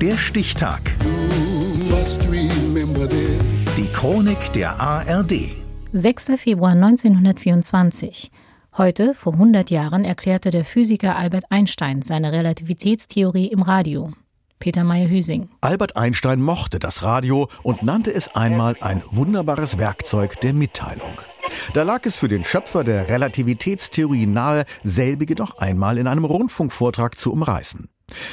Der 0.00 0.16
Stichtag. 0.16 0.80
Die 3.76 3.88
Chronik 3.92 4.52
der 4.52 4.80
ARD. 4.80 5.50
6. 5.92 6.32
Februar 6.36 6.70
1924. 6.70 8.30
Heute, 8.76 9.14
vor 9.14 9.32
100 9.32 9.70
Jahren, 9.70 10.04
erklärte 10.04 10.50
der 10.50 10.64
Physiker 10.64 11.16
Albert 11.16 11.46
Einstein 11.50 12.02
seine 12.02 12.30
Relativitätstheorie 12.30 13.48
im 13.48 13.62
Radio. 13.62 14.12
Peter 14.60 14.84
Meyer-Hüsing. 14.84 15.48
Albert 15.62 15.96
Einstein 15.96 16.40
mochte 16.40 16.78
das 16.78 17.02
Radio 17.02 17.48
und 17.64 17.82
nannte 17.82 18.14
es 18.14 18.28
einmal 18.36 18.76
ein 18.80 19.02
wunderbares 19.10 19.78
Werkzeug 19.78 20.40
der 20.42 20.52
Mitteilung. 20.52 21.20
Da 21.74 21.82
lag 21.82 22.06
es 22.06 22.16
für 22.16 22.28
den 22.28 22.44
Schöpfer 22.44 22.84
der 22.84 23.08
Relativitätstheorie 23.08 24.26
nahe, 24.26 24.64
selbige 24.84 25.34
doch 25.34 25.58
einmal 25.58 25.98
in 25.98 26.06
einem 26.06 26.24
Rundfunkvortrag 26.24 27.18
zu 27.18 27.32
umreißen. 27.32 27.88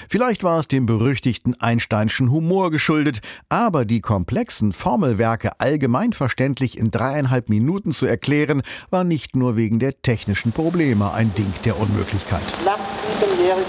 Vielleicht 0.09 0.43
war 0.43 0.59
es 0.59 0.67
dem 0.67 0.85
berüchtigten 0.85 1.59
Einsteinschen 1.59 2.31
Humor 2.31 2.71
geschuldet, 2.71 3.19
aber 3.49 3.85
die 3.85 4.01
komplexen 4.01 4.73
Formelwerke 4.73 5.59
allgemeinverständlich 5.59 6.77
in 6.77 6.91
dreieinhalb 6.91 7.49
Minuten 7.49 7.91
zu 7.91 8.05
erklären, 8.05 8.61
war 8.89 9.03
nicht 9.03 9.35
nur 9.35 9.55
wegen 9.55 9.79
der 9.79 10.01
technischen 10.01 10.51
Probleme 10.51 11.11
ein 11.13 11.33
Ding 11.35 11.53
der 11.63 11.79
Unmöglichkeit. 11.79 12.43
Nach 12.63 12.79
siebenjährigen 13.19 13.65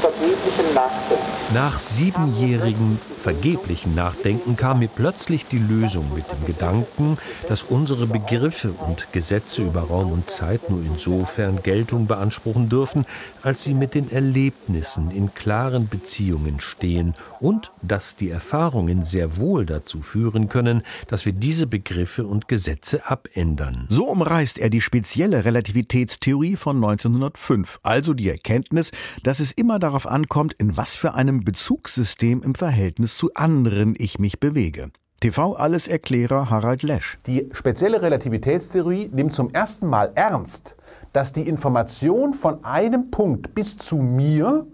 vergeblichen 0.00 0.74
Nachdenken. 0.74 1.54
Nach 1.54 1.80
siebenjährigen 1.80 2.98
vergeblichen 3.16 3.94
Nachdenken 3.94 4.56
kam 4.56 4.78
mir 4.78 4.88
plötzlich 4.88 5.46
die 5.46 5.58
Lösung 5.58 6.14
mit 6.14 6.30
dem 6.30 6.44
Gedanken, 6.44 7.18
dass 7.48 7.64
unsere 7.64 8.06
Begriffe 8.06 8.72
und 8.72 9.12
Gesetze 9.12 9.62
über 9.62 9.82
Raum 9.82 10.12
und 10.12 10.30
Zeit 10.30 10.70
nur 10.70 10.82
insofern 10.82 11.62
Geltung 11.62 12.06
beanspruchen 12.06 12.68
dürfen, 12.68 13.04
als 13.42 13.62
sie 13.62 13.74
mit 13.74 13.94
den 13.94 14.10
Erlebnissen 14.10 15.10
in 15.10 15.34
klaren 15.50 15.88
Beziehungen 15.88 16.60
stehen 16.60 17.14
und 17.40 17.72
dass 17.82 18.14
die 18.14 18.30
Erfahrungen 18.30 19.02
sehr 19.02 19.36
wohl 19.36 19.66
dazu 19.66 20.00
führen 20.00 20.48
können, 20.48 20.82
dass 21.08 21.26
wir 21.26 21.32
diese 21.32 21.66
Begriffe 21.66 22.24
und 22.24 22.46
Gesetze 22.46 23.10
abändern. 23.10 23.84
So 23.88 24.06
umreißt 24.06 24.60
er 24.60 24.70
die 24.70 24.80
spezielle 24.80 25.44
Relativitätstheorie 25.44 26.54
von 26.54 26.76
1905, 26.76 27.80
also 27.82 28.14
die 28.14 28.28
Erkenntnis, 28.28 28.92
dass 29.24 29.40
es 29.40 29.50
immer 29.50 29.80
darauf 29.80 30.06
ankommt, 30.06 30.52
in 30.52 30.76
was 30.76 30.94
für 30.94 31.14
einem 31.14 31.42
Bezugssystem 31.42 32.44
im 32.44 32.54
Verhältnis 32.54 33.16
zu 33.16 33.34
anderen 33.34 33.94
ich 33.98 34.20
mich 34.20 34.38
bewege. 34.38 34.92
TV-Alles-Erklärer 35.18 36.48
Harald 36.48 36.84
Lesch. 36.84 37.18
Die 37.26 37.48
spezielle 37.54 38.02
Relativitätstheorie 38.02 39.10
nimmt 39.12 39.34
zum 39.34 39.50
ersten 39.50 39.88
Mal 39.88 40.12
ernst, 40.14 40.76
dass 41.12 41.32
die 41.32 41.48
Information 41.48 42.34
von 42.34 42.64
einem 42.64 43.10
Punkt 43.10 43.52
bis 43.56 43.76
zu 43.76 43.96
mir 43.96 44.68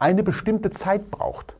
eine 0.00 0.22
bestimmte 0.22 0.70
Zeit 0.70 1.10
braucht. 1.10 1.54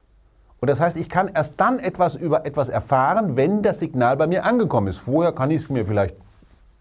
Und 0.60 0.68
das 0.68 0.80
heißt, 0.80 0.96
ich 0.96 1.08
kann 1.08 1.28
erst 1.28 1.60
dann 1.60 1.78
etwas 1.78 2.16
über 2.16 2.44
etwas 2.44 2.68
erfahren, 2.68 3.36
wenn 3.36 3.62
das 3.62 3.78
Signal 3.78 4.16
bei 4.16 4.26
mir 4.26 4.44
angekommen 4.44 4.88
ist. 4.88 4.98
Vorher 4.98 5.32
kann 5.32 5.50
ich 5.50 5.62
es 5.62 5.70
mir 5.70 5.86
vielleicht 5.86 6.16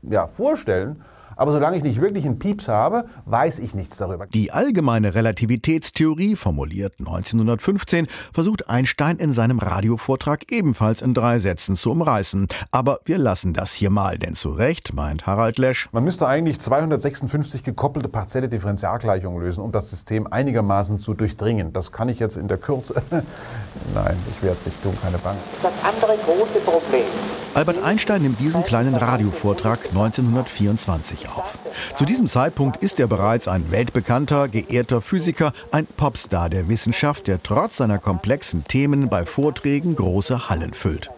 ja, 0.01 0.27
vorstellen, 0.27 1.01
aber 1.35 1.51
solange 1.51 1.77
ich 1.77 1.83
nicht 1.83 2.01
wirklich 2.01 2.25
einen 2.25 2.39
Pieps 2.39 2.67
habe, 2.67 3.05
weiß 3.25 3.59
ich 3.59 3.73
nichts 3.73 3.97
darüber. 3.97 4.27
Die 4.27 4.51
allgemeine 4.51 5.15
Relativitätstheorie, 5.15 6.35
formuliert 6.35 6.95
1915, 6.99 8.07
versucht 8.33 8.69
Einstein 8.69 9.17
in 9.17 9.33
seinem 9.33 9.59
Radiovortrag 9.59 10.51
ebenfalls 10.51 11.01
in 11.01 11.13
drei 11.13 11.39
Sätzen 11.39 11.75
zu 11.75 11.91
umreißen. 11.91 12.47
Aber 12.71 12.99
wir 13.05 13.17
lassen 13.17 13.53
das 13.53 13.73
hier 13.73 13.89
mal, 13.89 14.17
denn 14.17 14.35
zu 14.35 14.49
Recht, 14.49 14.93
meint 14.93 15.27
Harald 15.27 15.57
Lesch. 15.57 15.89
Man 15.91 16.03
müsste 16.03 16.27
eigentlich 16.27 16.59
256 16.59 17.63
gekoppelte 17.63 18.09
partielle 18.09 18.49
Differentialgleichungen 18.49 19.41
lösen, 19.41 19.61
um 19.61 19.71
das 19.71 19.89
System 19.89 20.27
einigermaßen 20.27 20.99
zu 20.99 21.13
durchdringen. 21.13 21.73
Das 21.73 21.91
kann 21.91 22.09
ich 22.09 22.19
jetzt 22.19 22.37
in 22.37 22.47
der 22.47 22.57
Kürze. 22.57 23.01
Nein, 23.93 24.17
ich 24.29 24.41
werde 24.41 24.57
es 24.57 24.65
nicht 24.65 24.81
tun, 24.81 24.97
keine 25.01 25.17
Bange. 25.17 25.39
Das 25.61 25.73
andere 25.83 26.17
große 26.17 26.59
Problem. 26.63 27.05
Albert 27.53 27.83
Einstein 27.83 28.21
nimmt 28.21 28.39
diesen 28.39 28.63
kleinen 28.63 28.95
Radiovortrag 28.95 29.87
1924 29.89 31.18
auf. 31.27 31.57
Zu 31.95 32.05
diesem 32.05 32.27
Zeitpunkt 32.27 32.81
ist 32.83 32.99
er 32.99 33.07
bereits 33.07 33.47
ein 33.47 33.71
weltbekannter, 33.71 34.47
geehrter 34.47 35.01
Physiker, 35.01 35.51
ein 35.71 35.85
Popstar 35.85 36.49
der 36.49 36.69
Wissenschaft, 36.69 37.27
der 37.27 37.43
trotz 37.43 37.77
seiner 37.77 37.99
komplexen 37.99 38.63
Themen 38.63 39.09
bei 39.09 39.25
Vorträgen 39.25 39.95
große 39.95 40.49
Hallen 40.49 40.73
füllt. 40.73 41.09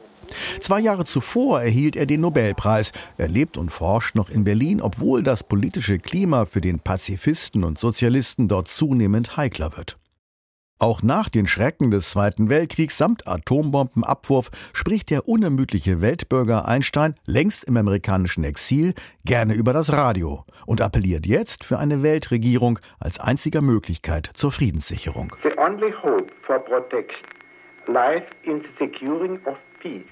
Zwei 0.62 0.80
Jahre 0.80 1.06
zuvor 1.06 1.62
erhielt 1.62 1.96
er 1.96 2.06
den 2.06 2.22
Nobelpreis. 2.22 2.92
Er 3.18 3.28
lebt 3.28 3.58
und 3.58 3.70
forscht 3.70 4.16
noch 4.16 4.30
in 4.30 4.44
Berlin, 4.44 4.82
obwohl 4.82 5.24
das 5.24 5.44
politische 5.44 5.98
Klima 5.98 6.46
für 6.46 6.62
den 6.62 6.80
Pazifisten 6.80 7.64
und 7.64 7.80
Sozialisten 7.80 8.48
dort 8.48 8.68
zunehmend 8.68 9.38
heikler 9.38 9.76
wird. 9.78 9.98
Auch 10.82 11.04
nach 11.04 11.30
den 11.30 11.46
Schrecken 11.46 11.92
des 11.92 12.10
Zweiten 12.10 12.50
Weltkriegs 12.50 12.98
samt 12.98 13.28
Atombombenabwurf 13.28 14.50
spricht 14.74 15.12
der 15.12 15.28
unermüdliche 15.28 16.02
Weltbürger 16.02 16.68
Einstein, 16.68 17.14
längst 17.28 17.66
im 17.66 17.78
amerikanischen 17.78 18.44
Exil, 18.44 18.96
gerne 19.24 19.54
über 19.54 19.74
das 19.74 19.94
Radio 19.94 20.44
und 20.66 20.82
appelliert 20.82 21.28
jetzt 21.28 21.66
für 21.66 21.78
eine 21.78 22.02
Weltregierung 22.02 22.80
als 23.00 23.20
einziger 23.20 23.62
Möglichkeit 23.62 24.32
zur 24.34 24.52
Friedenssicherung. 24.52 25.36
The 25.44 25.56
only 25.60 25.94
hope 26.02 26.32
for 26.48 26.58
protection 26.58 27.41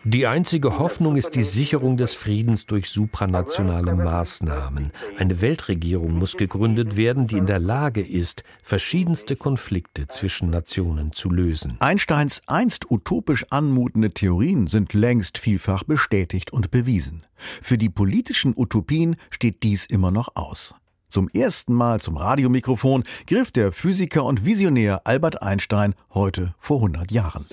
die 0.04 0.26
einzige 0.28 0.80
Hoffnung 0.80 1.16
ist 1.16 1.36
die 1.36 1.44
Sicherung 1.44 1.98
des 1.98 2.14
Friedens 2.16 2.66
durch 2.66 2.90
supranationale 2.90 3.96
Maßnahmen. 3.96 4.92
Eine 5.18 5.42
Weltregierung 5.42 6.14
muss 6.14 6.38
gegründet 6.38 6.98
werden, 6.98 7.28
die 7.28 7.38
in 7.38 7.46
der 7.46 7.60
Lage 7.60 8.02
ist, 8.02 8.44
verschiedenste 8.64 9.36
Konflikte 9.36 10.08
zwischen 10.08 10.50
Nationen 10.50 11.12
zu 11.12 11.30
lösen. 11.30 11.78
Einsteins 11.80 12.42
einst 12.48 12.90
utopisch 12.90 13.46
anmutende 13.52 14.12
Theorien 14.12 14.68
sind 14.68 14.94
längst 14.94 15.38
vielfach 15.38 15.84
bestätigt 15.84 16.52
und 16.52 16.72
bewiesen. 16.72 17.22
Für 17.62 17.78
die 17.78 17.90
politischen 17.90 18.54
Utopien 18.56 19.18
steht 19.30 19.64
dies 19.64 19.86
immer 19.86 20.12
noch 20.12 20.36
aus. 20.36 20.76
Zum 21.10 21.28
ersten 21.30 21.74
Mal 21.74 22.00
zum 22.00 22.18
Radiomikrofon 22.18 23.04
griff 23.26 23.50
der 23.52 23.72
Physiker 23.72 24.24
und 24.26 24.46
Visionär 24.46 25.02
Albert 25.06 25.42
Einstein 25.42 25.96
heute 26.14 26.54
vor 26.60 26.78
100 26.78 27.12
Jahren. 27.12 27.46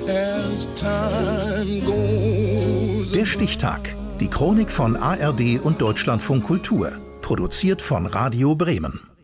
Der 3.15 3.27
Stichtag. 3.27 3.95
Die 4.21 4.29
Chronik 4.29 4.71
von 4.71 4.97
ARD 4.97 5.61
und 5.63 5.81
Deutschlandfunk 5.81 6.45
Kultur. 6.45 6.93
Produziert 7.23 7.81
von 7.81 8.05
Radio 8.07 8.55
Bremen. 8.55 9.16